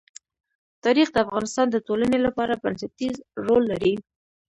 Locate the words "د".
1.11-1.15, 1.71-1.77